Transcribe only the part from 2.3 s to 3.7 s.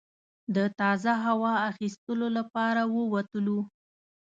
لپاره ووتلو.